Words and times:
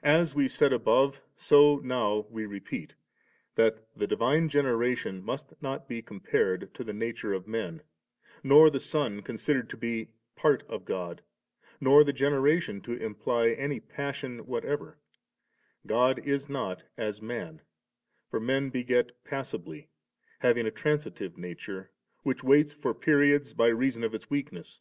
28. 0.00 0.20
As 0.20 0.34
we 0.34 0.46
said 0.46 0.74
above, 0.74 1.22
so 1.38 1.76
now 1.76 2.26
we 2.28 2.44
repeat, 2.44 2.92
that 3.54 3.86
the 3.96 4.06
divine 4.06 4.46
generation 4.46 5.22
must 5.24 5.54
not 5.62 5.88
be 5.88 6.02
com 6.02 6.20
pared 6.20 6.68
to 6.74 6.84
the 6.84 6.92
nature 6.92 7.32
of 7.32 7.48
men, 7.48 7.80
nor 8.42 8.68
the 8.68 8.78
Son 8.78 9.22
con 9.22 9.36
sidered 9.36 9.70
to 9.70 9.78
be 9.78 10.08
part 10.36 10.64
of 10.68 10.84
God, 10.84 11.22
nor 11.80 12.04
the 12.04 12.12
generation 12.12 12.82
to 12.82 12.92
imply 12.92 13.52
any 13.52 13.80
passion 13.80 14.40
whatever; 14.46 14.98
God 15.86 16.18
is 16.18 16.46
not 16.46 16.84
as 16.98 17.22
man; 17.22 17.62
for 18.28 18.38
men 18.40 18.68
beget 18.68 19.12
passibly, 19.24 19.88
having 20.40 20.66
a 20.66 20.70
transitive 20.70 21.38
nature, 21.38 21.90
which 22.22 22.44
waits 22.44 22.74
for 22.74 22.92
periods 22.92 23.56
ly 23.56 23.68
reason 23.68 24.04
of 24.04 24.12
its 24.14 24.28
weakness. 24.28 24.80